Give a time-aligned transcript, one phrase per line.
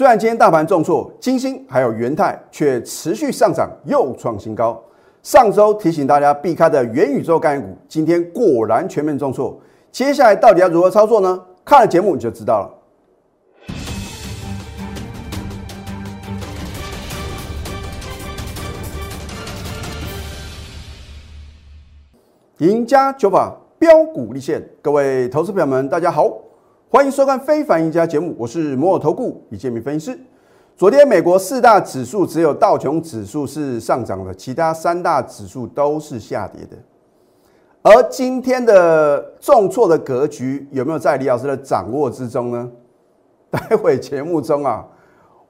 [0.00, 4.82] 虽然今天大盘重挫，金星还有元泰却持续上涨，又创新高。
[5.22, 9.60] 上周提醒大家避开的元宇宙概念股，今天果然全面重挫。
[9.92, 11.38] 接下来到底要如何操作呢？
[11.66, 12.70] 看了节目你就知道了。
[22.56, 26.32] 赢家九法标股立现，各位投资朋友们，大家好，
[26.92, 30.18] 欢迎收看《非凡赢家》节目，我是摩尔投顾李建明分析师。
[30.76, 36.76] 昨天美国四大指数只有道琼指数是上涨的，其他三大指数都是下跌的。
[37.82, 42.68] 而今天的重挫的格局有没有在李老师的掌握之中呢？
[43.52, 44.84] 待会节目中啊，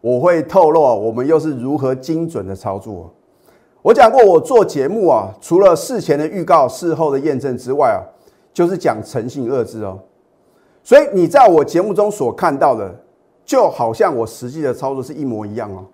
[0.03, 3.11] 我会透露我们又是如何精准的操作。
[3.81, 8.05] 我讲过，我做节目啊，除了事前的预告、事后的验证之外啊，
[8.53, 9.99] 就是讲诚信二字哦。
[10.83, 12.95] 所以你在我节目中所看到的，
[13.45, 15.85] 就好像我实际的操作是一模一样哦。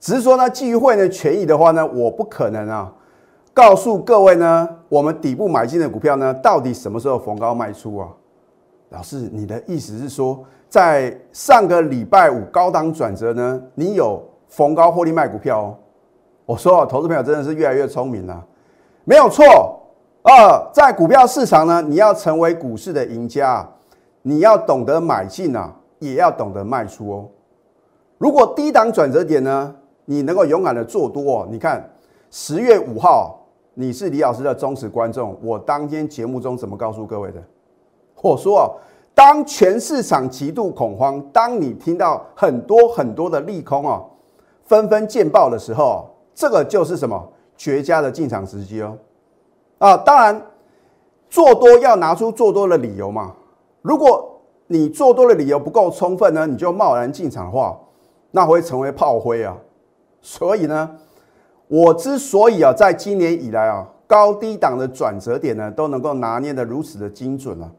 [0.00, 2.92] 只是说呢，基于会员权益的话呢，我不可能啊，
[3.52, 8.08] 告诉各位呢，我们底部买进的股票呢，到底什么时候逢高卖出啊？
[8.90, 15.76] 老师，你的意思是说，在上个礼拜五高档转折呢，你有逢高获利卖股票哦？
[16.46, 18.44] 我说，投资朋友真的是越来越聪明了，
[19.04, 19.44] 没有错。
[20.22, 23.66] 二，在股票市场呢，你要成为股市的赢家，
[24.26, 27.28] 你要懂得买进啊，也要懂得卖出哦。
[28.16, 31.48] 如果低档转折点呢，你能够勇敢的做多哦。
[31.50, 31.94] 你看
[32.30, 33.38] 十月五号，
[33.74, 37.42] 你是李老师的忠实观众，我当天节目中怎么告诉各位的？
[38.22, 38.72] 我说哦，
[39.14, 44.02] 当全市场极度恐慌，当你听到很多很多的利空啊，
[44.64, 46.10] 纷纷见报的时候。
[46.36, 48.98] 这个就是什么绝佳的进场时机哦，
[49.78, 50.42] 啊，当然
[51.30, 53.32] 做多要拿出做多的理由嘛。
[53.84, 57.78] 如果你做多的理由不够充分呢，你就贸然进场的话，
[58.30, 59.54] 那会成为炮灰啊。
[60.22, 60.90] 所以呢，
[61.68, 67.70] 我之所以啊，在今年以来啊，高低档的转折点呢，都能够拿捏的如此的精准啊，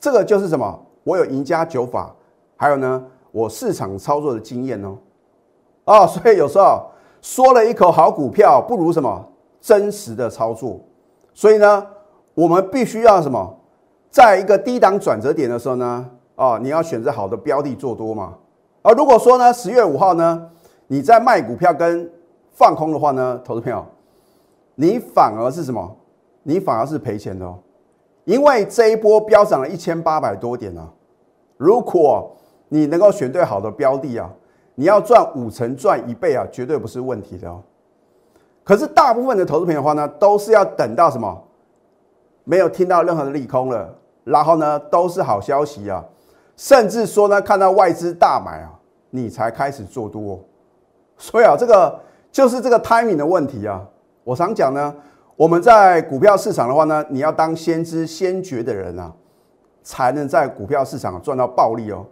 [0.00, 0.80] 这个就是什么？
[1.04, 2.14] 我有赢家九法，
[2.56, 4.96] 还有呢，我市场操作的经验哦。
[5.84, 6.86] 啊，所以有时候。
[7.22, 9.22] 说了一口好股票，不如什么
[9.60, 10.80] 真实的操作。
[11.34, 11.86] 所以呢，
[12.32, 13.59] 我们必须要什么，
[14.10, 18.34] 在一个低档转折点的时候呢，啊，你要选择好的标的做多嘛。
[18.82, 20.50] 而如果说呢，十月五号呢，
[20.88, 22.10] 你在卖股票跟
[22.50, 23.84] 放空的话呢，投资朋友，
[24.74, 25.96] 你反而是什么？
[26.42, 27.58] 你反而是赔钱的哦。
[28.24, 30.88] 因为这一波飙涨了一千八百多点啊。
[31.56, 32.36] 如果
[32.68, 34.30] 你能够选对好的标的啊。
[34.76, 37.60] 你要赚五成赚一倍啊，绝对不是问题的哦。
[38.64, 41.38] 可是大部分的投资朋友的话呢，都是要等到什么？
[42.44, 43.94] 没有听到任何的利空了，
[44.24, 46.04] 然后呢都是好消息啊，
[46.56, 48.70] 甚至说呢看到外资大买啊，
[49.10, 50.38] 你才开始做多。
[51.16, 52.00] 所以啊，这个
[52.30, 53.86] 就是这个 timing 的问题啊。
[54.24, 54.94] 我常讲呢，
[55.36, 59.12] 我们在股票市场的话呢，你要当先知先觉的人啊，
[59.82, 62.04] 才能在股票市场赚到暴利哦。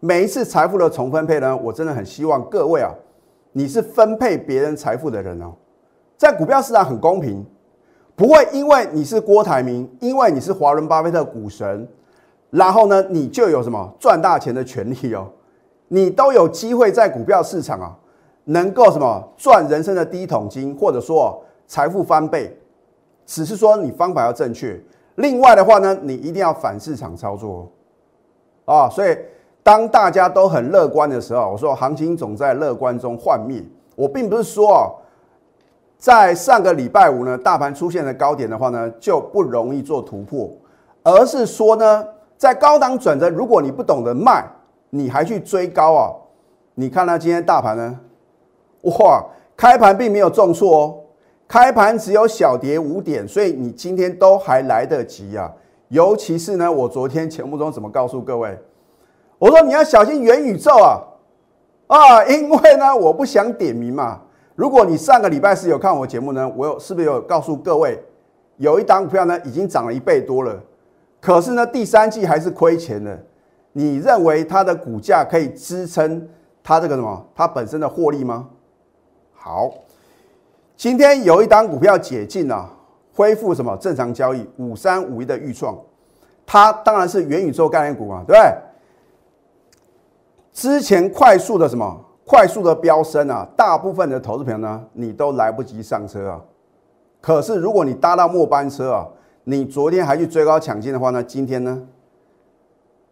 [0.00, 2.90] 每一次财富的重分配呢，我真的很希望各位啊，
[3.52, 5.52] 你是分配别人财富的人哦。
[6.16, 7.44] 在股票市场很公平，
[8.14, 11.88] 不会因为你是郭台铭，因为你是华伦巴菲特股神，
[12.50, 15.28] 然后呢，你就有什么赚大钱的权利哦。
[15.88, 17.96] 你都有机会在股票市场啊，
[18.44, 22.56] 能够什么赚人生的第一桶金，或者说财富翻倍，
[23.26, 24.80] 只是说你方法要正确。
[25.16, 27.70] 另外的话呢，你一定要反市场操作
[28.64, 29.16] 啊，所以。
[29.64, 33.62] 当大家都很乐观的时候，我说行情总在乐观中幻灭。
[33.94, 34.90] 我并不是说啊，
[36.02, 40.50] 在上个礼拜五呢，大盘出现的高点的话呢，就不容易做突破，
[41.04, 42.04] 而是说呢，
[42.36, 44.44] 在高档转折，如果你不懂得卖，
[44.90, 46.10] 你还去追高啊？
[46.74, 48.00] 你看到今天大盘呢，
[48.80, 49.24] 哇，
[49.56, 50.94] 开盘并没有重挫哦，
[51.46, 55.52] 开盘只有小跌五点，所以你今天都还来得及啊。
[55.86, 58.58] 尤其是呢，我昨天节目中怎么告诉各位？
[59.38, 60.98] 我说你要小心元宇宙啊，
[61.86, 64.20] 啊，因为呢，我不想点名嘛。
[64.54, 68.02] 如果你上个礼拜是有看我节目呢，我有是不是有告诉各位，
[68.58, 70.62] 有一档股票呢已经涨了一倍多了，
[71.20, 73.18] 可是呢第三季还是亏钱的。
[73.72, 76.28] 你认为它的股价可以支撑
[76.62, 77.26] 它这个什么？
[77.34, 78.48] 它本身的获利吗？
[79.32, 79.72] 好，
[80.76, 82.70] 今天有一档股票解禁了，
[83.14, 84.46] 恢复什么正常交易？
[84.58, 85.74] 五三五一的预创，
[86.44, 88.54] 它当然是元宇宙概念股嘛，对不对？
[90.52, 91.98] 之前快速的什么
[92.32, 96.40] 快速的飙升啊，大部分的投资朋友呢，你都来不及上车啊。
[97.20, 99.06] 可是如果你搭到末班车啊，
[99.44, 101.82] 你昨天还去追高抢进的话呢，今天呢，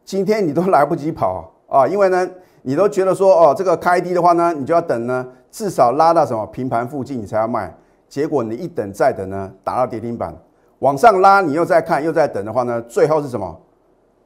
[0.06, 2.26] 今天你都来不及跑啊，因为呢，
[2.62, 7.76] 你都觉得说哦，这个开低的话呢，你就要等呢，至少拉到什么平盘附近你才要卖。
[8.08, 10.34] 结果你一等再等呢，打到跌停板，
[10.78, 13.60] 往上拉你又在看又在等的话呢，最后是什么？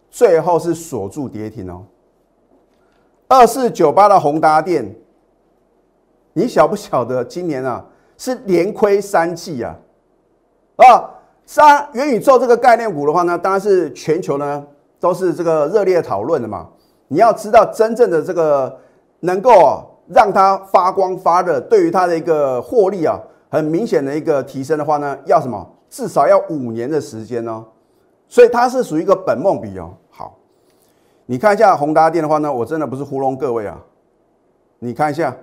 [0.08, 1.82] 最后是锁住跌停哦。
[3.28, 4.94] 二四九八的宏达电，
[6.34, 7.84] 你晓不晓得今年啊
[8.16, 9.76] 是连亏三季啊？
[10.76, 11.10] 啊，
[11.46, 14.66] 三元宇宙这个概念股的话呢，当然是全球呢
[15.00, 16.68] 都是这个热烈讨论的嘛。
[17.08, 18.78] 你要知道真正的这个
[19.20, 23.18] 能够让它发光发热，对于它的一个获利啊。
[23.50, 25.64] 很明显的一个提升的话呢，要什么？
[25.88, 27.64] 至少要五年的时间哦，
[28.26, 29.94] 所以它是属于一个本梦比哦。
[31.26, 33.82] 你看一下宏达电的话呢，我真的不是糊弄各位啊。
[34.78, 35.34] 你看一下，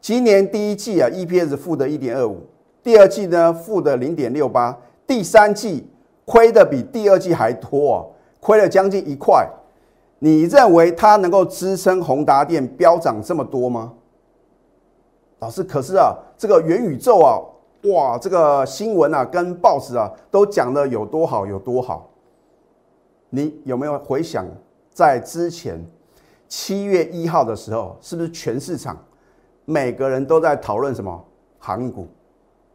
[0.00, 2.38] 今年第一季啊，EPS 负的一点二五，
[2.82, 5.88] 第二季呢负的零点六八，第三季
[6.26, 8.04] 亏的比第二季还多啊，
[8.40, 9.48] 亏了将近一块。
[10.18, 13.94] 你认为它能够支撑宏达电飙涨这么多吗？
[15.38, 17.40] 老师，可是啊，这个元宇宙啊，
[17.84, 22.10] 哇，这个新闻啊，跟报纸啊，都讲的有多好有多好。
[23.30, 24.44] 你有没有回想，
[24.98, 25.80] 在之前
[26.48, 28.98] 七月一号的时候，是不是全市场
[29.64, 31.24] 每个人都在讨论什么
[31.60, 32.08] 航运股？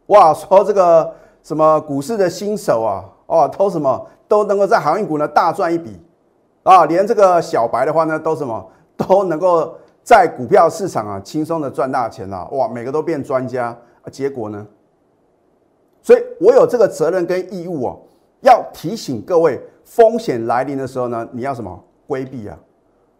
[0.06, 6.00] 哇，说这个什么股市的新手啊，哦，偷什么都能够在航运股呢大赚一笔
[6.62, 8.66] 啊，连这个小白的话呢，都什么
[8.96, 9.76] 都能够。
[10.02, 13.68] 在股票市场啊，轻松的赚大钱啊，哇，每个都变专家
[14.02, 14.66] 啊，结果呢？
[16.02, 18.00] 所以我有这个责任跟义务哦，
[18.42, 22.58] 要提醒各位，风险来临的时候呢，你要什么规避啊？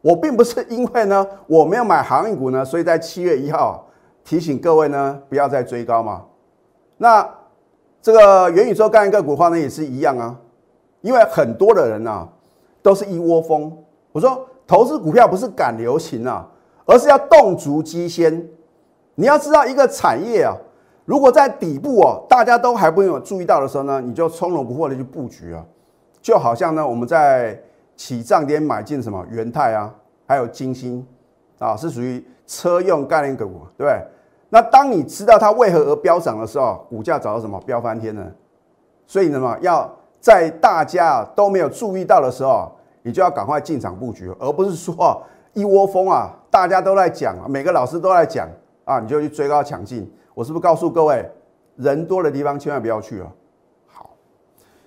[0.00, 3.86] 我并不是因为呢我没有买航运股呢，所以在七月一号
[4.24, 6.22] 提醒各位呢不要再追高嘛。
[6.96, 7.28] 那
[8.02, 10.36] 这个元宇宙概念个股的话呢，也是一样啊，
[11.00, 12.28] 因为很多的人啊
[12.82, 13.76] 都是一窝蜂。
[14.12, 16.50] 我说投资股票不是赶流行啊。
[16.86, 18.46] 而是要动足机先，
[19.14, 20.54] 你要知道一个产业啊，
[21.06, 25.64] 如果在底部哦，大家都还没有注意到的时候呢，你就从容不迫的去布局啊，
[26.20, 27.58] 就好像呢，我们在
[27.96, 29.92] 起涨点买进什么元泰啊，
[30.26, 31.06] 还有金星
[31.58, 33.44] 啊，是属于车用概念股，
[33.76, 34.02] 对不对？
[34.50, 38.24] 那当你知道它为何而飙涨的时候，股价找到什么飙翻天呢？
[39.06, 42.70] 所以呢嘛，要在大家都没有注意到的时候，
[43.02, 46.34] 你就要赶快进场布局，而不是说一窝蜂啊。
[46.50, 48.48] 大家都在讲，每个老师都在讲
[48.84, 50.08] 啊，你就去追高抢进。
[50.34, 51.28] 我是不是告诉各位，
[51.76, 53.26] 人多的地方千万不要去啊？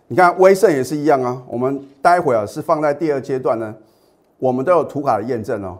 [0.07, 1.41] 你看威盛也是一样啊。
[1.47, 3.75] 我们待会啊是放在第二阶段呢，
[4.39, 5.77] 我们都有图卡的验证哦。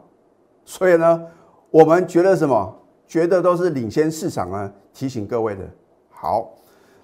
[0.66, 1.24] 所以呢，
[1.72, 2.76] 我们觉得什么？
[3.08, 4.72] 觉得都是领先市场啊。
[4.94, 5.62] 提醒各位的。
[6.10, 6.50] 好，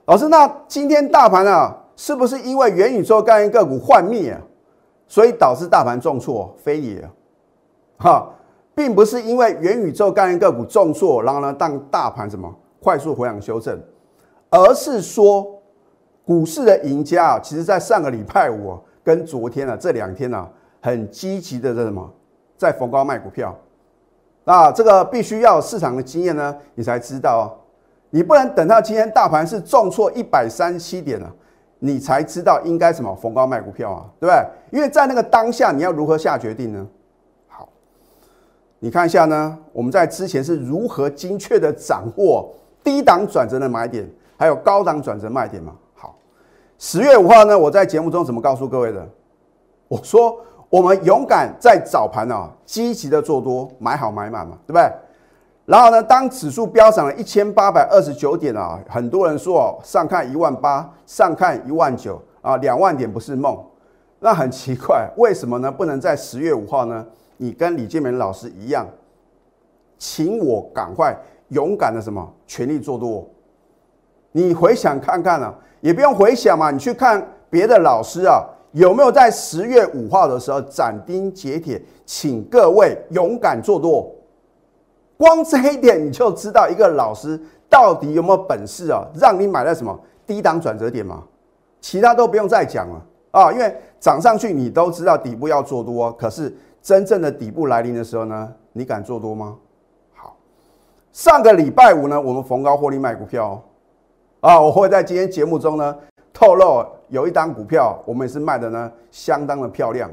[0.06, 4.42] 老师，那今天大盘啊，是不是因为元宇宙概念个股幻灭啊，
[5.08, 6.54] 所以导致大盘重挫？
[6.58, 7.08] 非也，
[7.98, 8.30] 哈。
[8.76, 13.80] 并不是因为元宇宙概念个股重挫，然后呢，让大盘什么快速回档修正，
[14.50, 15.62] 而是说
[16.26, 20.48] 股市的赢家啊，其实在上个礼拜五跟昨天啊这两天呢，
[20.82, 22.10] 很积极的在什么，
[22.58, 23.54] 在逢高卖股票。
[24.46, 27.44] 那这个必须要有市场的经验呢，你才知道哦。
[28.10, 31.34] 你不能等到今天大盘是重挫一百三七点了，
[31.80, 34.46] 你才知道应该什么逢高卖股票啊，对不对？
[34.72, 36.88] 因为在那个当下，你要如何下决定呢？
[37.48, 37.68] 好
[38.80, 42.54] 你看一下呢，我们在之前是如何精确的掌握
[42.84, 45.74] 低档转折的买点，还有高档转折卖点嘛？
[46.86, 49.08] 十月五号呢，我在节目中怎么告诉各位的？
[49.88, 50.38] 我说
[50.70, 54.92] 我们勇敢在早盘啊，积极的做多，买好买满嘛，对不对？
[55.64, 63.58] 然后呢，当指数飙涨了一千八百二十九点啊，很多人说哦，上看一万八，上看一万九啊，两万点不是梦。
[64.20, 65.72] 那很奇怪，为什么呢？
[65.72, 67.08] 不能在十月五号呢？
[67.38, 68.86] 你跟李建明老师一样，
[69.98, 73.26] 请我赶快勇敢的什么全力做多。
[74.34, 84.10] 你回想看看啊，也不用回想嘛，你去看别的老师啊，有没有在十月五号的时候斩钉截铁，请各位勇敢做多。
[85.18, 87.38] 光这一点你就知道一个老师
[87.70, 91.22] 到底有没有本事啊，让你买在什么低档转折点嘛，
[91.82, 96.56] 其他都不用再讲了啊，因为涨上去你都知道底部要做多，可是。
[96.84, 99.56] 真正的底部来临的时候呢，你敢做多吗？
[100.14, 100.36] 好，
[101.14, 103.64] 上个礼拜五呢，我们逢高获利卖股票，
[104.44, 105.96] 啊，我会在今天节目中呢
[106.34, 110.12] 透露，有一单股票我们也是卖的呢相当的漂亮。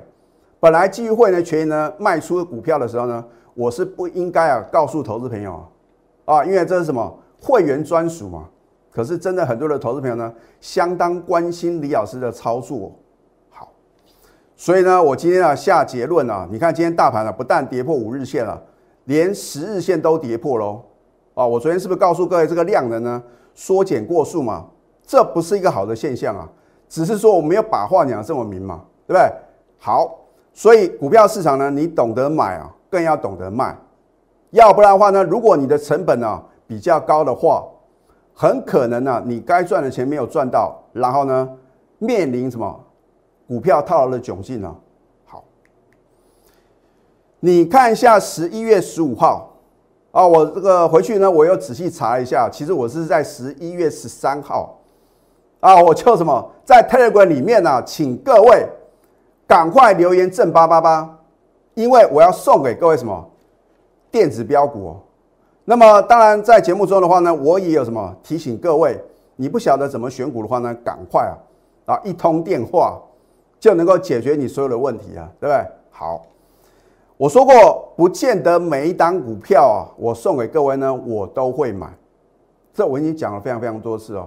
[0.60, 5.60] 本来基于会呢权益呢卖出股票的时候呢，我是不应该啊告诉投资朋友
[6.26, 8.48] 啊，因为这是什么会员专属嘛。
[8.92, 12.92] 可是真的很多的投资朋友呢，相当关心李老师的操作。
[13.50, 13.72] 好
[14.54, 18.62] 所以呢，我今天啊下结论啊，你看今天大盘啊不但跌破五日线了，
[19.06, 20.82] 连十日线都跌破喽。
[21.34, 23.22] 啊，我昨天是不是告诉各位这个量能呢
[23.54, 24.66] 缩减过速嘛？
[25.06, 26.48] 这不是一个好的现象啊，
[26.88, 29.32] 只是说我没有把话讲这么明嘛，对不对？
[29.78, 30.18] 好，
[30.52, 33.76] 所以股票市场呢，你懂得买啊，更要懂得卖，
[34.50, 37.64] 要不然的话呢，如果你的成本呢比较高的话，
[38.34, 41.48] 很可能呢你该赚的钱没有赚到，然后呢
[41.98, 42.84] 面临什么？
[43.48, 44.72] 股票套牢的窘境呢？
[45.24, 45.42] 好，
[47.40, 49.49] 你看一下十一月十五号
[50.10, 54.78] 啊，我这个回去呢，我又仔细查一下，其实我是在十一月十三号
[55.60, 58.66] 啊，我就什么在 Telegram 里面呢，请各位
[59.46, 61.18] 赶快留言正八八八，
[61.74, 63.28] 因为我要送给各位什么
[64.10, 64.96] 电子标股。
[65.64, 68.98] 那么当然在节目中的话呢，我也有什么提醒各位，
[69.36, 73.00] 你不晓得怎么选股的话呢，赶快啊啊一通电话。
[73.60, 75.62] 就能够解决你所有的问题啊，对不对？
[75.90, 76.24] 好，
[77.20, 81.86] 我说过，不见得每一档股票啊，我送给各位呢，我都会买。
[82.72, 84.26] 这我已经讲了非常非常多次哦。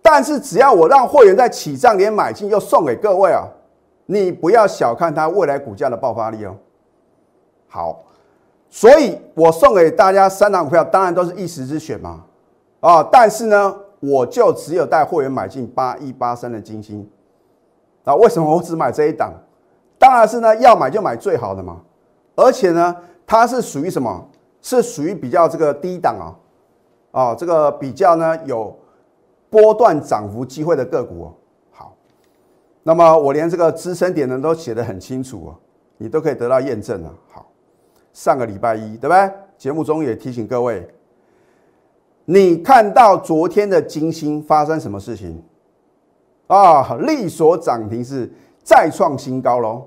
[0.00, 3.42] 但是只要我让会员在起涨点买进，又送给各位啊，
[4.06, 6.54] 你不要小看它未来股价的爆发力哦。
[7.66, 8.04] 好，
[8.70, 12.22] 所以我送给大家三档股票，当然都是一时之选嘛。
[12.78, 17.10] 啊，但是呢，我就只有带会员买进八一八三的金星。
[18.04, 19.32] 那为什么我只买这一档？
[19.98, 21.80] 当然是呢，要买就买最好的嘛。
[22.36, 24.28] 而且呢，它是属于什么？
[24.62, 26.26] 是属于比较这个低档啊，
[27.20, 28.76] 啊，这个比较呢有
[29.48, 31.34] 波段涨幅机会的个股哦。
[31.70, 31.96] 好，
[32.82, 35.54] 那么我连这个支撑点呢都写得很清楚哦，
[35.98, 37.14] 你都可以得到验证了。
[37.30, 37.46] 好，
[38.12, 39.30] 上个礼拜一，对不对？
[39.56, 40.86] 节目中也提醒各位，
[42.24, 45.40] 你看到昨天的金星发生什么事情？
[46.48, 48.28] 啊，力所涨停是
[48.64, 49.86] 再创新高喽！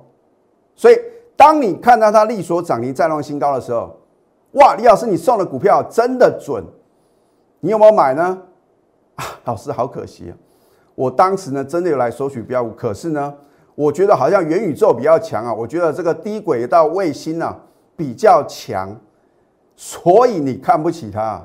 [0.74, 0.98] 所以
[1.40, 3.98] 当你看到它利所涨停再创新高的时候，
[4.52, 6.62] 哇，李老师，你送的股票真的准，
[7.62, 8.38] 你有没有买呢？
[9.16, 10.36] 啊， 老师，好可惜啊！
[10.96, 13.34] 我当时呢真的有来索取标股，可是呢，
[13.74, 17.58] 我觉得好像元宇宙比较强啊，我觉得这个低轨道卫星啊
[17.96, 18.94] 比较强，
[19.78, 21.42] 所以你看不起它。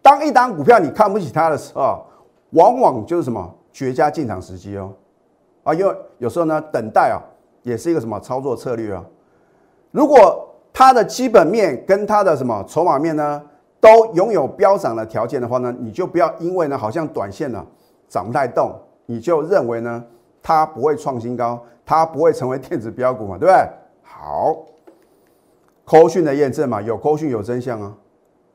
[0.00, 2.06] 当一档股票你看不起它的时候，
[2.52, 3.54] 往往就是什么？
[3.70, 4.94] 绝佳进场时机哦，
[5.62, 7.20] 啊，因为有时候呢，等待啊，
[7.64, 9.04] 也是一个什么操作策略啊。
[9.90, 13.42] 如果它的基本面跟它的什么筹码面呢，
[13.80, 17.66] 都拥有飙涨的条件的话呢，你就不要因为呢，好像短线呢
[18.08, 18.72] 涨不太动，
[19.06, 20.04] 你就认为呢
[20.40, 23.68] 它不会创新高，它不会成为电子标股嘛，对不对？
[24.02, 24.56] 好，
[25.84, 27.92] 扣讯的验证嘛，有扣讯有真相啊。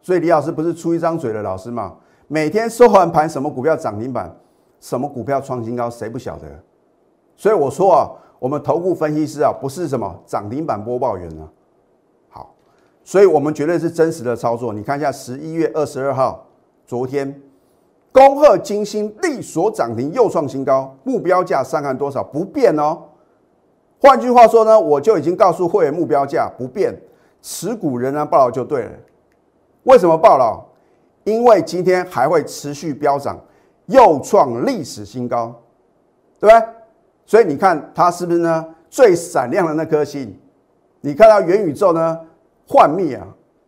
[0.01, 1.95] 所以李老师不是出一张嘴的老师嘛，
[2.27, 4.33] 每天收完盘什么股票涨停板。
[4.81, 6.47] 什么股票创新高，谁不晓得？
[7.35, 8.07] 所以我说啊，
[8.39, 11.47] 我们投顾分析师啊，不是什么涨停板播报员啊。
[12.29, 12.55] 好，
[13.03, 14.73] 所以我们绝对是真实的操作。
[14.73, 16.45] 你看一下十一月二十二号，
[16.85, 17.41] 昨天
[18.11, 22.97] 恭贺金星力所涨停又创新高，目标价上看多少不变哦。
[24.01, 26.97] 换句话说呢，我就已经告诉会员目标价不变，
[27.41, 28.91] 持股仍然报牢就对了。
[29.83, 30.63] 为什么报牢？
[31.25, 33.37] 因为今天还会持续飙涨。
[33.89, 35.51] 又创历史新高，
[36.39, 36.67] 对不对？
[37.29, 38.65] 所以你看它是不是呢？
[38.89, 40.35] 最闪亮的那颗星，
[41.01, 42.19] 你看到元宇宙呢
[42.67, 43.27] 幻灭啊，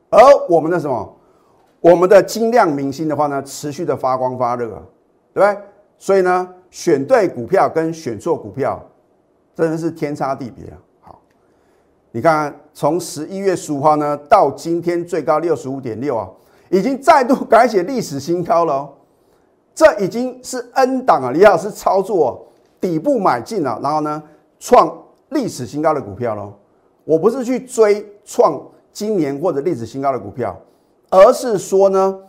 [0.09, 1.15] 而我们的什么？
[1.79, 4.65] 我们的晶亮明星的话呢，持续的发光发热，
[5.31, 5.57] 对不对？
[5.99, 8.83] 所以呢，选对股票跟选错股票，
[9.53, 10.77] 真的是天差地别啊！
[11.01, 11.21] 好，
[12.09, 16.27] 你看从十一月十五号呢到今天最高六十五点六啊，
[16.71, 18.73] 已经再度改写历史新高了。
[18.73, 18.93] 哦
[19.73, 21.31] 这已经是 N 档啊！
[21.31, 22.45] 李老师操作
[22.81, 24.21] 底部买进了，然后呢
[24.59, 24.91] 创
[25.29, 26.51] 历史新高的股票喽。
[27.05, 28.61] 我不是去追创
[28.91, 30.59] 今年或者历史新高的股票，
[31.09, 32.19] 而是说呢，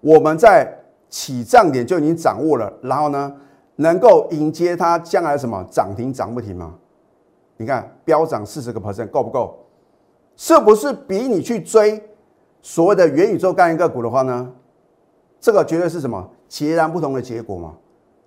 [0.00, 0.76] 我们在
[1.08, 3.34] 起涨点就已经掌握了，然后呢
[3.76, 6.74] 能够迎接它将来什么涨停涨不停吗？
[7.56, 9.58] 你看飙涨四十个 percent 够不够？
[10.36, 12.00] 是不是比你去追
[12.62, 14.52] 所谓的元宇宙概念个股的话呢？
[15.40, 16.28] 这个绝对是什么？
[16.48, 17.74] 截然不同的结果嘛，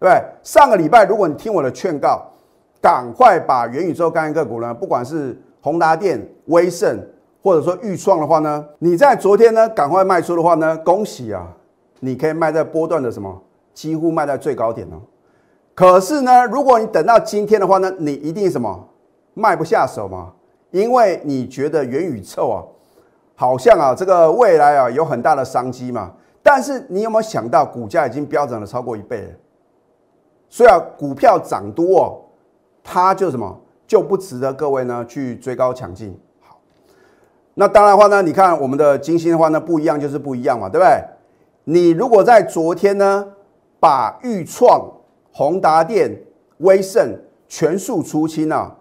[0.06, 0.24] 对？
[0.42, 2.26] 上个礼拜，如果你听我的劝告，
[2.82, 7.00] 赶快把元宇宙概念个股呢，不管是宏达电、威盛，
[7.44, 11.48] 或者说预创的话呢，你在昨天呢赶快卖出的话呢，恭喜啊，
[12.00, 13.40] 你可以卖在波段的什么，
[13.74, 14.98] 几乎卖在最高点哦。
[15.76, 18.90] 可是呢，如果你等到今天的话呢，你一定什么
[19.36, 20.32] 卖不下手嘛，
[20.72, 22.66] 因为你觉得元宇宙啊，
[23.36, 26.12] 好像啊这个未来啊有很大的商机嘛。
[26.42, 29.30] 但是你有没有想到，股价已经飙涨了超过一倍了？
[30.54, 32.20] 所以啊，股票涨多哦，
[32.84, 36.20] 它就什么就不值得各位呢去追高抢进。
[36.42, 36.60] 好，
[37.54, 41.02] 那当然的话呢，你看我们的金星的话呢不一样就是不一样嘛，对不对？
[41.64, 43.26] 你如果在昨天呢
[43.80, 44.92] 把豫创、
[45.32, 46.22] 宏达电、
[46.58, 47.18] 威盛
[47.48, 48.76] 全数出清啊，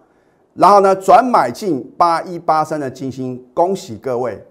[0.54, 4.44] 然后呢转买进八一八三的金星，恭喜各位，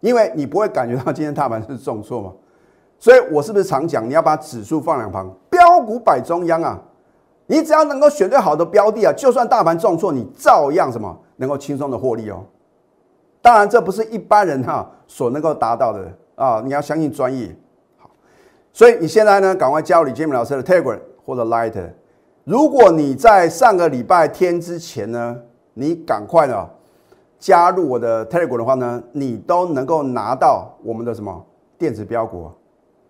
[0.00, 2.32] 因为你不会感觉到今天大盘是重挫嘛。
[2.98, 6.80] 所以我是不是常讲，你要把指数放两旁，标股摆中央啊？
[7.46, 12.42] 你只要能够选对好的标的啊，就算大盘重挫，你照样什么能够轻松的获利哦。
[13.42, 16.62] 当然，这不是一般人哈所能够达到的啊！
[16.64, 17.54] 你要相信专业。
[17.98, 18.08] 好，
[18.72, 21.74] 所以你现在呢，赶快加入李建明老师的 Telegram 或者 Light。
[22.44, 25.36] 如果你在上个礼拜天之前呢，
[25.74, 26.66] 你赶快呢
[27.38, 31.44] 加入我的 Telegram 的话呢，你都能够拿到我们的什么
[31.76, 32.50] 电子标股。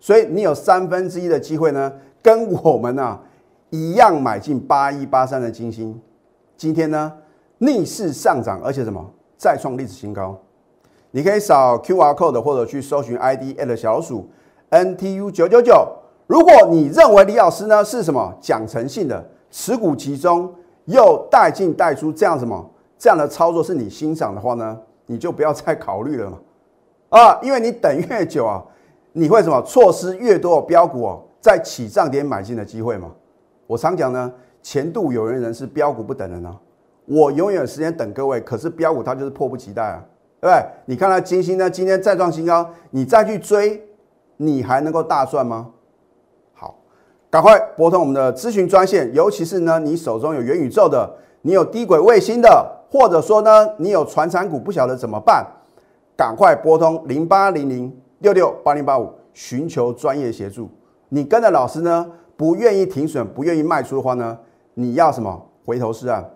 [0.01, 1.93] 所以你有三分之一的机会呢，
[2.23, 3.21] 跟我们啊
[3.69, 6.01] 一样买进八一八三的金星，
[6.57, 7.13] 今天呢
[7.59, 9.05] 逆势上涨，而且什么
[9.37, 10.35] 再创历史新高。
[11.11, 14.27] 你可以扫 Q R code 或者去搜寻 I D at 小鼠
[14.69, 15.87] N T U 九九九。
[16.25, 20.51] 如果你认为李老师呢是什么讲诚信的，持股集中
[20.85, 22.67] 又带进带出这样什么
[22.97, 26.39] 这样的操作是你欣赏的话呢，你就不要再考虑了嘛
[27.09, 28.63] 啊，因为你等越久啊。
[29.13, 33.11] 你会什么错失越多的标股哦，在起涨点买进的机会吗？
[33.67, 36.55] 我常讲呢，前度有缘人是标股不等人啊。
[37.05, 40.03] 我永远有时间等各位，可是标股它就是迫不及待啊，
[40.39, 40.65] 对不对？
[40.85, 43.85] 你看它金星呢，今天再创新高，你再去追，
[44.37, 45.71] 你还能够大赚吗？
[46.53, 46.79] 好，
[47.29, 55.45] 赶快拨通我们的咨询专线，尤其是呢，你手中有元宇宙的，你有低轨卫星的，或者说呢，你有传产股不晓得怎么办，
[56.15, 57.91] 赶快拨通零八零零。
[58.21, 60.69] 六六八零八五，寻求专业协助。
[61.09, 64.37] 你跟着老师呢，不愿意停损，不愿意卖出的话呢，
[64.75, 65.47] 你要什么？
[65.63, 66.27] 回头是岸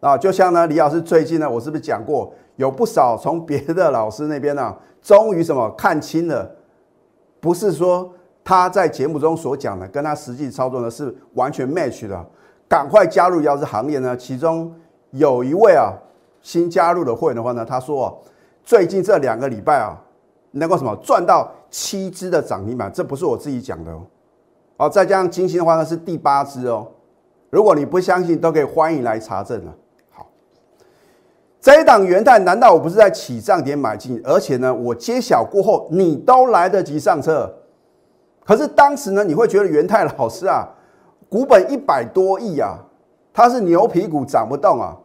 [0.00, 0.16] 啊！
[0.16, 6.50] 就像呢，李老师最近呢，我是不是讲过，有不少从别的老师那边呢，终于什么看清了，
[7.40, 8.10] 不是说
[8.42, 12.24] 他在节目中所讲的，跟他实际操作呢是完全 match 的。
[12.68, 14.74] 赶快加入药师行业呢，其中
[15.10, 15.92] 有一位啊，
[16.40, 18.22] 新加入的会员的话呢，他说
[18.62, 20.00] 最近这两个礼拜啊。
[20.54, 22.90] 能够什么赚到七只的涨停板？
[22.92, 24.02] 这不是我自己讲的哦。
[24.76, 26.88] 哦，再加上金星的话呢是第八只哦。
[27.50, 29.72] 如果你不相信，都可以欢迎来查证了。
[30.10, 30.26] 好，
[31.60, 34.20] 这一档元泰，难道我不是在起涨点买进？
[34.24, 37.48] 而且呢，我揭晓过后，你都来得及上车。
[38.44, 40.68] 可是当时呢，你会觉得元泰老师啊，
[41.28, 42.78] 股本一百多亿啊，
[43.32, 44.96] 它是牛皮股，涨不动啊。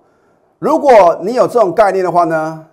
[0.58, 2.66] 如果你有这种概念的话呢，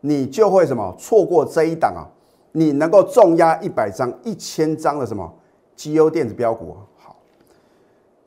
[0.00, 2.04] 你就会什么错过这一档啊？
[2.52, 5.32] 你能够重压一百张、一千张的什么
[5.74, 7.16] 绩优电子标股好，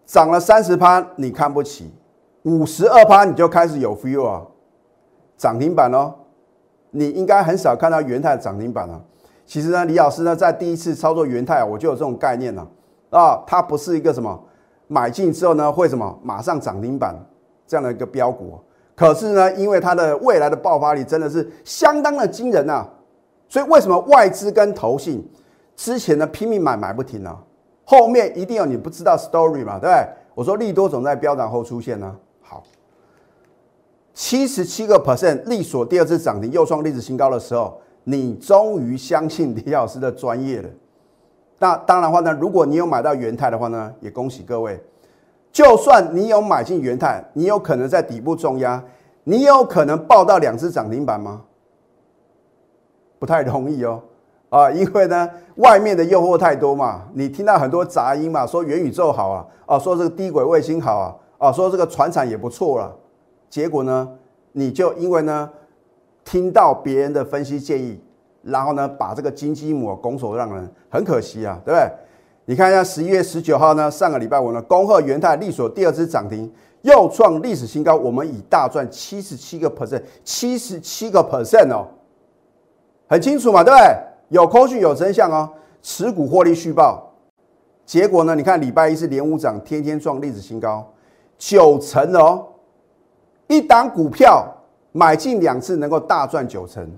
[0.05, 1.93] 涨了三十趴你看不起，
[2.41, 4.41] 五十二趴你就开始有 feel 啊，
[5.37, 6.13] 涨停板哦，
[6.89, 8.99] 你应该很少看到元泰涨停板了。
[9.45, 12.67] 其实呢，李老师呢在第一次操作元泰，我就有这种概念了
[13.11, 14.43] 啊，它不是一个什么
[14.87, 17.15] 买进之后呢会什么马上涨停板
[17.67, 18.59] 这样的一个标股，
[18.95, 22.87] 可是呢，因为它的未来的爆发力真的是相当的惊人呐。
[23.47, 25.25] 所以为什么外资跟投信
[25.75, 27.37] 之前呢拼命买买不停呢？
[27.83, 30.07] 后面一定有你不知道 story 嘛，对不对？
[30.33, 32.15] 我说利多总在飙涨后出现呢。
[32.41, 32.63] 好，
[34.13, 40.69] 七十七个 percent 利索第二次涨停又创历史新高的时候，你终于相信李老师的专业了。
[41.59, 44.81] 那当然话呢，如果你有买到元泰的话呢，也恭喜各位。
[45.51, 48.83] 就算你有买进元泰，你有可能在底部重压，
[49.23, 51.43] 你有可能报到两只涨停板吗？
[53.25, 53.99] 不太容易哦，
[54.49, 62.95] 啊，因为呢，外面的诱惑太多嘛，你听到很多杂音嘛，说元宇宙好啊，啊，说这个低轨卫星好啊，啊，说这个船厂也不错了，
[63.49, 64.07] 结果呢，
[64.51, 65.49] 你就因为呢，
[66.23, 67.99] 听到别人的分析建议，
[68.43, 71.91] 然后呢，把这个金鸡母拱手让人，很可惜啊，对不对？
[72.45, 76.47] 你看一下十一月十九号呢，上个礼拜五呢，恭贺元泰利所第二支涨停，
[76.83, 81.87] 又创历史新高，我们以大赚七十七个 percent，七十七个 percent 哦。
[83.07, 83.97] 很清楚嘛，对不对？
[84.29, 85.49] 有扣讯有真相哦，
[85.81, 87.13] 持股获利续报，
[87.85, 88.33] 结果呢？
[88.33, 90.91] 你看礼拜一是连五涨，天天创历史新高，
[91.37, 92.47] 九成哦，
[93.47, 94.45] 一档股票
[94.91, 96.89] 买进两次能够大赚九成，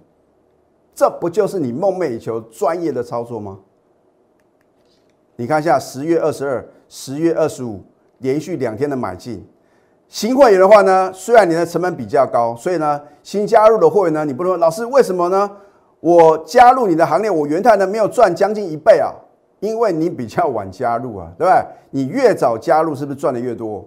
[0.96, 3.60] 这不就是你梦寐以求专业的操作吗？
[5.36, 7.84] 你看一下十月二十二、十月二十五
[8.20, 9.46] 连续两天的买进，
[10.08, 15.52] 新会员的话呢，虽然你的成本比较高，所以呢，新加入的会员呢，你不能说老师为什么呢？
[16.00, 19.12] 我加入你的行列，我元泰呢没有赚将近一倍啊，
[19.60, 21.66] 因为你比较晚加入啊，对不对？
[21.90, 23.84] 你越早加入，是不是赚的越多？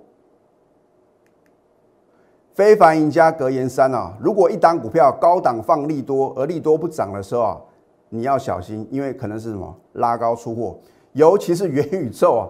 [2.53, 7.57] 非凡赢家格言三啊，如果一档股票高档放利多，而利多不涨的时候啊，
[8.09, 9.75] 你要小心，因为可能是什么？
[9.93, 10.77] 拉高出货，
[11.13, 12.43] 尤其是元宇宙啊，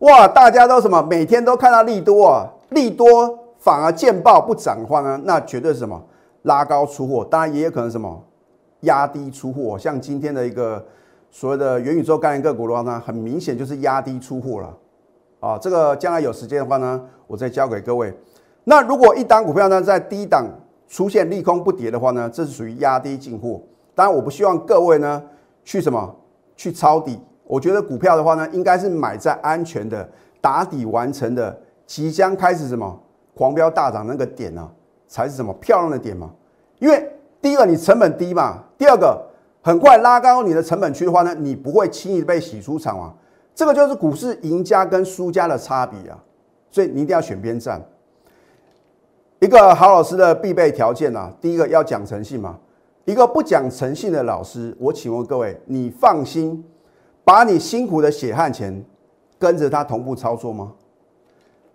[0.00, 1.02] 哇，大家都什么？
[1.08, 6.00] 每天都看到利多啊，利多反而见报不涨的话呢，那绝对是什么？
[6.42, 8.22] 拉高出货，当然也有可能什么？
[8.82, 10.84] 压低出货，像今天的一个
[11.30, 14.78] 所谓的元宇宙概念个股的话呢，很明显就是压低出货了
[15.40, 18.16] 啊，这个将来有时间的话呢，我再教给各位。
[18.64, 20.46] 那如果一档股票呢在低档
[20.86, 23.60] 出现利空不跌的话呢，这是属于压低进货。
[23.94, 25.22] 当然，我不希望各位呢
[25.64, 26.14] 去什么
[26.56, 27.18] 去抄底。
[27.44, 30.08] 我觉得股票的话呢，应该是买在安全的
[30.40, 33.00] 打底完成的，即将开始什么
[33.34, 34.70] 狂飙大涨那个点呢，
[35.06, 36.30] 才是什么漂亮的点嘛。
[36.78, 39.16] 因为第一个你成本低嘛，第二个
[39.62, 43.14] 很快拉高你的成本区的话呢，你不会轻易被洗出场啊。
[43.54, 46.18] 这个就是股市赢家跟输家的差别啊。
[46.68, 47.80] 所以你一定要选边站。
[49.38, 52.58] 一个好老师的必备条件啊，第一个要讲诚信嘛。
[53.04, 56.64] 一个不讲诚信的老师，我请问各位，你放心
[57.22, 58.84] 把你辛苦的血汗钱
[59.38, 60.72] 跟着他同步操作吗？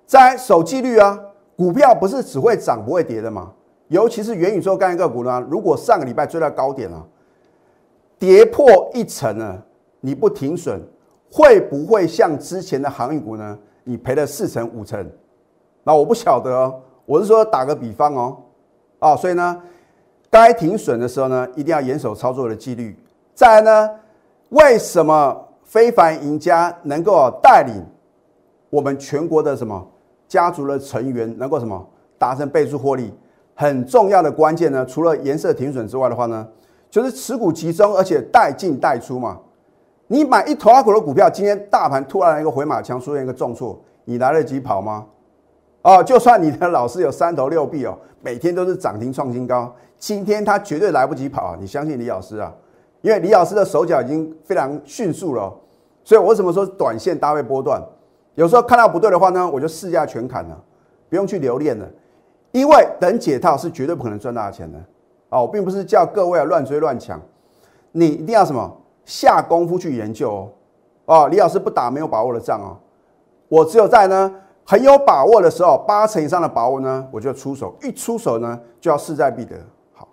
[0.06, 1.18] 在守纪律啊，
[1.56, 3.54] 股票不是只会涨不会跌的吗。
[3.88, 7.06] 尤其是元宇宙概念个股呢，如果上个礼拜追到高点了，
[8.20, 9.62] 跌破一层呢，
[10.02, 10.82] 你不停损，
[11.32, 13.58] 会不会像之前的航运股呢？
[13.84, 15.10] 你赔了四成五成？
[15.84, 16.82] 那我不晓得哦。
[17.06, 18.38] 我是说打个比方哦，
[19.00, 19.62] 啊，所以呢，
[20.30, 22.94] 该停损的时候呢，一定要严守操作的纪律。
[23.34, 23.90] 再来呢，
[24.50, 27.82] 为什么非凡赢家能够带领
[28.70, 29.88] 我们全国的什么
[30.28, 33.14] 家族的成员能够什么达成倍数获利？
[33.60, 36.48] 很重要的关键呢，除了颜色停损之外的话呢，
[36.92, 39.40] 就是持股集中，而且带进带出嘛。
[40.06, 45.08] 你买一头阿股的股票，今天大盘突然一个回马枪出现一个重挫，你来得及跑吗？
[45.82, 51.58] 哦，就算你的老师有三头六臂哦，每天都是涨停创新高，今天他绝对来不及跑啊！
[51.60, 52.54] 你相信李老师啊？
[53.02, 55.52] 因为李老师的手脚已经非常迅速了，
[56.04, 57.82] 所以我为什么说短线搭配波段？
[58.36, 60.64] 有时候看到不对的话呢，我就市价全砍了，
[61.10, 61.90] 不用去留恋了，
[62.52, 64.78] 因为等解套是绝对不可能赚大钱的
[65.30, 65.42] 啊！
[65.42, 67.22] 我并不是叫各位啊乱追乱抢，
[67.92, 70.50] 你一定要什么下功夫去研究哦。
[71.06, 72.78] 哦，李老师不打没有把握的仗哦，
[73.50, 74.36] 我只有在呢。
[74.70, 77.74] 很有把握的时候，八成以上的把握呢，我就出手。
[77.82, 79.56] 一出手呢，就要势在必得。
[79.94, 80.06] 好，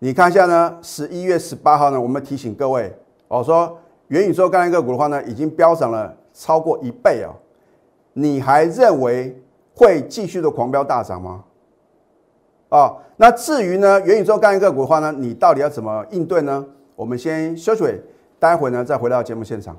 [0.00, 2.92] 你看一下呢，十一月十八号呢，我们提醒各位，
[3.28, 3.78] 我说
[4.08, 7.30] 元宇宙概念个股的话呢，已经飙涨了超过一倍哦。
[8.14, 9.40] 你还认为
[9.74, 11.44] 会继续的狂飙大涨吗？
[12.68, 16.64] 啊，那至于呢，元宇宙概念个股的话呢，你到底要怎么应对呢？
[16.96, 17.84] 我们先休息，
[18.38, 19.76] 待会呢再回到节目现场。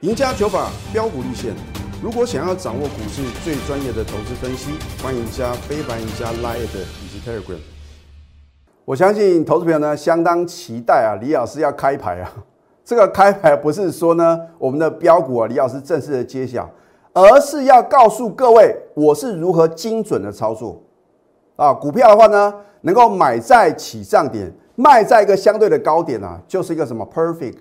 [0.00, 1.52] 赢家九法标股立线。
[2.00, 4.70] 如果想要掌握股市最专业的投资分析，
[5.02, 7.58] 欢迎加非凡、加 Line 以及 Telegram。
[8.84, 12.32] 我相信投资朋友呢相当期待啊，李老师要开牌啊。
[12.84, 16.70] 这个开牌不是说呢我们的标股啊，李老师正式的揭晓，
[17.12, 20.80] 而是要告诉各位我是如何精准的操作
[21.56, 21.72] 啊。
[21.72, 27.56] 股票的话呢，能够买在起涨点，卖在一个相对的高点啊，就是一个什么 perfect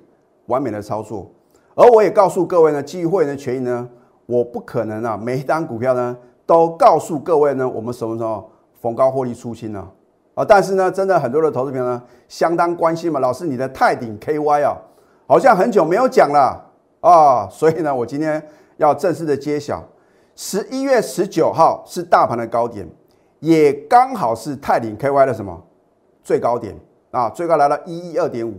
[0.47, 1.31] 完美的操作。
[1.75, 3.87] 而我也告诉各位呢，基于会员的权益呢。
[4.29, 9.87] 我不可能啊，每一单股票呢都告诉各位呢，我们什么时候逢高获利出清呢？
[10.33, 14.75] 啊，但是呢，真的很多的投资朋友呢相当关心嘛，老师你的泰鼎 KY 啊，
[15.25, 16.61] 好像很久没有讲了
[16.99, 18.45] 啊，所以呢，我今天
[18.77, 19.83] 要正式的揭晓，
[20.35, 22.87] 十一月十九号是大盘的高点，
[23.39, 25.61] 也刚好是泰林 KY 的什么
[26.23, 26.75] 最高点
[27.11, 28.53] 啊，最高来到一一二点五，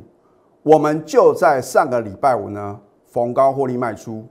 [0.62, 4.26] 我们就在上个礼拜五呢逢高获利卖出。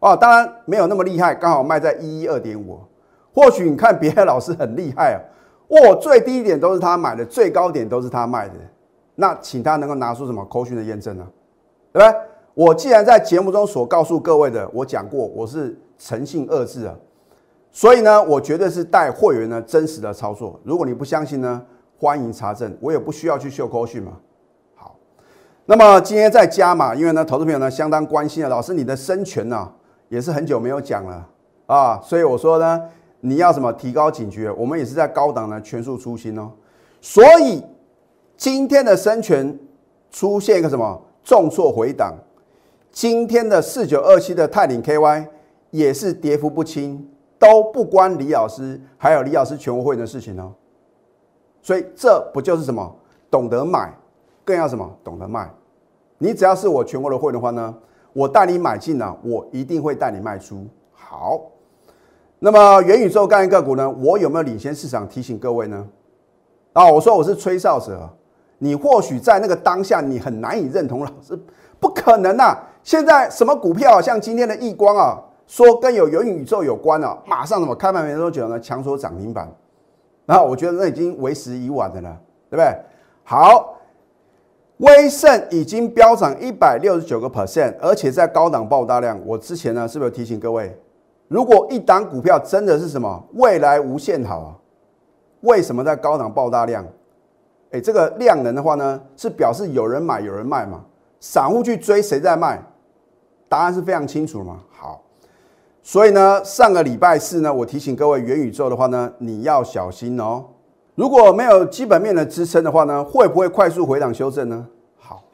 [0.00, 2.78] 哦，当然没有那么厉害，刚好卖在一一二点五。
[3.34, 5.18] 或许你看别的老师很厉害啊，
[5.68, 8.54] 哇，最低点都是他买的，最高点都是他卖的。
[9.16, 11.26] 那请他能够拿出什么扣讯的验证呢？
[11.92, 12.20] 对不对？
[12.58, 16.94] 我既然在节目中所告诉各位的，我讲过我是诚信二字啊，
[17.70, 20.58] 所以呢，我绝对是带会员呢真实的操作。
[20.64, 21.62] 如果你不相信呢，
[22.00, 24.10] 欢迎查证，我也不需要去秀扣讯嘛。
[24.74, 24.96] 好，
[25.66, 29.70] 那么今天在加码，因为呢，投资朋友呢相当关心啊，老师你的生权呢？
[30.08, 31.28] 也是很久没有讲了
[31.66, 32.82] 啊，所以我说呢，
[33.20, 34.50] 你要什么提高警觉？
[34.50, 36.50] 我们也是在高档呢全数出新哦。
[37.00, 37.62] 所以
[38.36, 39.56] 今天的生权
[40.10, 42.12] 出现一个什么重挫回档，
[42.98, 45.24] 今天的四九二七的泰领 KY
[45.70, 47.08] 也是跌幅不轻，
[47.38, 50.52] 都不关李老师还有李老师全国会的事情哦。
[51.62, 52.92] 所以这不就是什么
[53.30, 53.96] 懂得买，
[54.44, 55.48] 更要什么懂得卖？
[56.18, 57.72] 你只要是我全国的会的话呢？
[58.12, 60.66] 我带你买进呢，我一定会带你卖出。
[60.90, 61.40] 好，
[62.40, 63.88] 那么元宇宙概念个股呢？
[63.88, 65.08] 我有没有领先市场？
[65.08, 65.86] 提醒各位呢？
[66.72, 68.10] 啊，我说我是吹哨者，
[68.58, 71.38] 你或许在那个当下你很难以认同，老师
[71.78, 72.58] 不可能呐！
[72.82, 79.48] 现在什么股票啊像今天的易光啊，说跟有元宇宙有关啊，马上什么开盘没多久呢，强说涨停板，
[80.26, 82.16] 然后我觉得那已经为时已晚的了，
[82.50, 82.74] 对不对？
[83.24, 83.74] 好，
[84.78, 89.20] 威盛已经飙涨一百六十九个 percent，而且在高档爆大量。
[89.26, 90.74] 我之前呢是不是有提醒各位？
[91.28, 94.56] 如果一档股票真的是什么未来无限好啊，
[95.42, 96.86] 为什么在高档爆大量？
[97.70, 100.82] 哎，这个量能的话呢，是表示有人买有人卖嘛？
[101.20, 102.62] 散户去追谁在卖？
[103.48, 104.60] 答案是非常清楚嘛。
[104.70, 105.02] 好，
[105.82, 110.44] 所以呢，上个礼拜四呢，我提醒各位元宇宙的话呢，你要小心哦。
[110.94, 114.66] 如果没有基本面的支撑的话呢，会不会快速回档修正呢？
[114.96, 115.24] 好，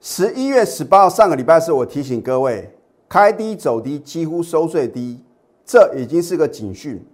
[0.00, 2.70] 十一月十八号上个礼拜四，我提醒各位。
[3.08, 5.20] 开低走低，几乎收最低，
[5.64, 7.04] 这已经是个警讯。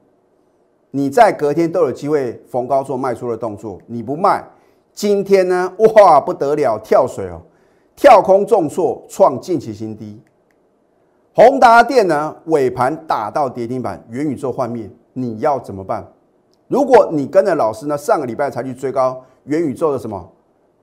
[0.91, 4.45] 你在隔天都有机会逢高做卖出的动作，你不卖，
[4.97, 5.71] 今天呢？
[5.95, 7.43] 哇，不得了，跳水哦，
[7.95, 10.19] 跳空重挫，创近期新低。
[11.35, 12.35] 宏达电呢？
[12.47, 16.03] 尾盘打到跌停板，元宇宙幻灭，你要怎么办？
[16.69, 20.33] 如果你跟着老师呢，上个礼拜才去追高元宇宙的什么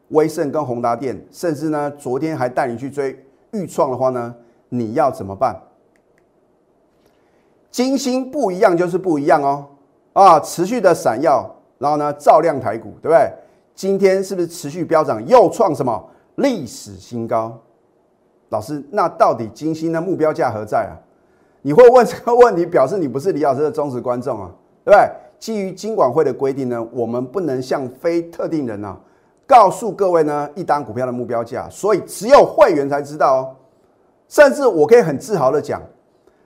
[0.09, 3.19] 威盛跟宏达电，甚至呢，昨天还带你去追
[3.51, 4.35] 预创的话呢？
[4.69, 5.59] 你要怎么办？
[7.71, 9.65] 金星不一样就是不一样哦，
[10.13, 11.49] 啊，持续的闪耀，
[11.79, 13.31] 然后呢，照亮台股，对不对？
[13.75, 16.03] 今天是不是持续飙涨，又创什么
[16.35, 17.59] 历史新高？
[18.49, 20.93] 老师，那到底金星的目标价何在啊？
[21.63, 24.51] 你会问这个问题，表示你不是李老师的忠实观众啊，
[24.85, 25.09] 对不对？
[25.39, 28.95] 基于金管会的规定呢，我们不能向非特定人啊
[29.47, 33.55] 告诉各位呢一单股票的目标价，所以只有会员才知道哦。
[34.29, 35.81] 甚至我可以很自豪的讲，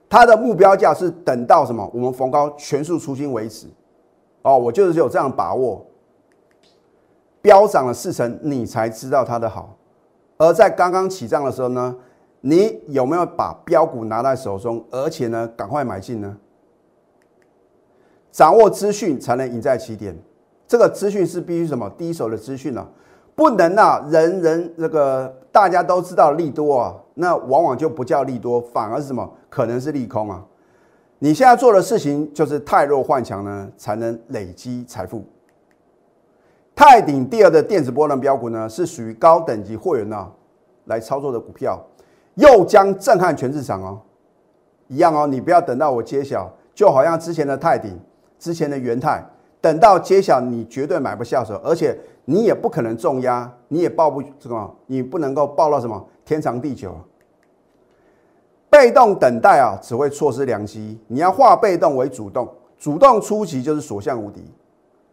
[0.10, 1.90] 它的目标价是等到什么？
[1.94, 3.68] 我们逢高全数出清为止。
[4.44, 5.86] 哦，我就是有这样把握。
[7.48, 9.78] 飙涨了四成，你才知道它的好。
[10.36, 11.96] 而在刚刚起涨的时候呢，
[12.42, 16.36] 你有没有把标股拿在手中，而且呢，赶快买进呢？
[18.34, 20.14] 掌握资讯才能赢在起点。
[20.68, 21.90] 这个资讯是必须什么？
[21.92, 22.86] 第一手的资讯呢？
[23.34, 29.32] 不能啊，人人这个大家都知道利多啊，那往往就不叫利多，反而是什么？
[29.48, 30.44] 可能是利空啊。
[31.20, 35.24] 你现在做的事情就是太弱换强呢，才能累积财富。
[36.78, 40.32] 泰鼎第二的电子波段标股呢，是属于高等级会员呢
[40.86, 41.84] 来操作的股票，
[42.36, 44.00] 又将震撼全市场哦。
[44.88, 48.00] 一样哦，你不要等到我揭晓，就好像之前的泰鼎、
[48.38, 49.26] 之前的元泰，
[49.60, 52.00] 等到揭晓你绝对买不下手，而且。
[52.30, 56.94] 你也不可能重压，你也抱不什么，你不能够抱到什么天长地久。
[58.70, 61.00] 被动等待啊，只会错失良机。
[61.08, 62.46] 你要化被动为主动，
[62.78, 64.44] 主动出击就是所向无敌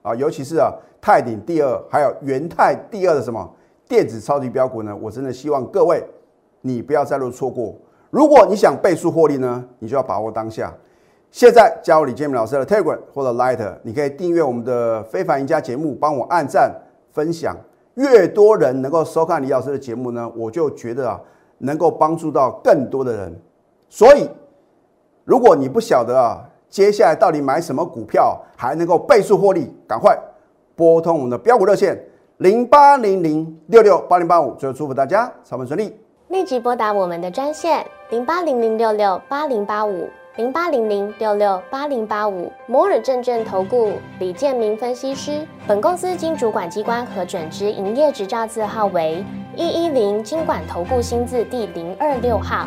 [0.05, 0.14] 啊！
[0.14, 3.51] 尤其是啊，泰鼎第二，还有元泰第二的什么
[3.88, 4.95] 电子超级标股呢？
[5.01, 6.05] 我真的希望各位
[6.61, 7.75] 你不要再路错过。
[8.11, 10.73] 如果你想倍数获利呢，你就要把握当下。
[11.31, 16.73] 现在加入李建明老师的 Telegram 或者 Light，你可以订阅我们的非凡赢家节目，帮我按赞。
[17.12, 17.57] 分享
[17.95, 21.21] 越多人能够收看李老师的节目呢，我就觉得啊，
[21.59, 23.40] 能够帮助到更多的人。
[23.88, 24.29] 所以，
[25.25, 30.18] 如果你不晓得啊，接下来到底买什么股票还能够倍数获利，赶快
[30.74, 31.96] 拨通我们的标股热线
[32.38, 34.52] 零八零零六六八零八五。
[34.56, 35.96] 最后祝福大家操盘顺利，
[36.30, 40.08] 立即拨打我们的专线零八零零六六八零八五。
[40.37, 52.66] 零八零零六六八零八五摩尔证券投顾李建明分析师，本公司经主管机关核准之营业执照字号为一一零金管投顾新字第零二六号。